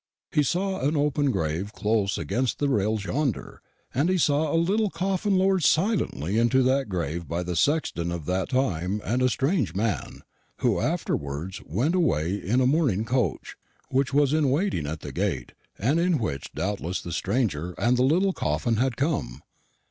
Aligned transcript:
He 0.31 0.41
saw 0.41 0.79
an 0.79 0.97
open 0.97 1.29
grave 1.29 1.73
close 1.73 2.17
against 2.17 2.57
the 2.57 2.69
rails 2.69 3.05
yonder, 3.05 3.61
and 3.93 4.09
he 4.09 4.17
saw 4.17 4.51
a 4.51 4.57
little 4.57 4.89
coffin 4.89 5.37
lowered 5.37 5.63
silently 5.63 6.39
into 6.39 6.63
that 6.63 6.89
grave 6.89 7.27
by 7.27 7.43
the 7.43 7.55
sexton 7.55 8.11
of 8.11 8.25
that 8.25 8.49
time 8.49 8.99
and 9.05 9.21
a 9.21 9.29
strange 9.29 9.75
man, 9.75 10.23
who 10.61 10.79
afterwards 10.79 11.61
went 11.67 11.93
away 11.93 12.33
in 12.35 12.61
a 12.61 12.65
mourning 12.65 13.05
coach, 13.05 13.55
which 13.89 14.11
was 14.11 14.33
in 14.33 14.49
waiting 14.49 14.87
at 14.87 15.01
the 15.01 15.11
gate, 15.11 15.51
and 15.77 15.99
in 15.99 16.17
which 16.17 16.51
doubtless 16.55 16.99
the 16.99 17.11
stranger 17.11 17.75
and 17.77 17.95
the 17.95 18.03
little 18.03 18.33
coffin 18.33 18.77
had 18.77 18.97
come. 18.97 19.43